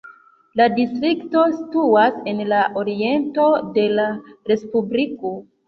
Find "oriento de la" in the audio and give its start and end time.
2.85-4.09